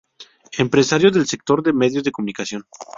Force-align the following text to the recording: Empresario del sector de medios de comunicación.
Empresario 0.57 1.11
del 1.11 1.27
sector 1.27 1.61
de 1.61 1.73
medios 1.73 2.03
de 2.03 2.11
comunicación. 2.11 2.65